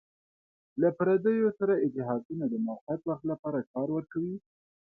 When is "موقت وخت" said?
2.67-3.23